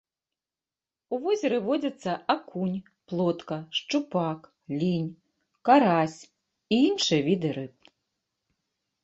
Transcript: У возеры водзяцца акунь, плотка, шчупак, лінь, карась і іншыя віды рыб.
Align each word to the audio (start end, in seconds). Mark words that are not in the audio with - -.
У 1.17 1.17
возеры 1.25 1.57
водзяцца 1.67 2.11
акунь, 2.35 2.73
плотка, 3.11 3.57
шчупак, 3.81 4.41
лінь, 4.81 5.13
карась 5.71 6.17
і 6.25 6.75
іншыя 6.89 7.21
віды 7.31 7.49
рыб. 7.61 7.73